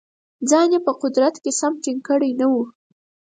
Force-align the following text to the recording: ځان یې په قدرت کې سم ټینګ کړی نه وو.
ځان 0.49 0.67
یې 0.75 0.79
په 0.85 0.91
قدرت 1.01 1.35
کې 1.43 1.51
سم 1.59 1.73
ټینګ 1.83 1.99
کړی 2.09 2.31
نه 2.39 2.45
وو. 2.51 2.63